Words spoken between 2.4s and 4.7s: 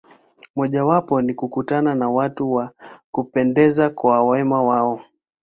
wa kupendeza kwa wema